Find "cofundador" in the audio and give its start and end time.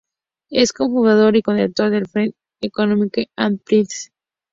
0.73-1.35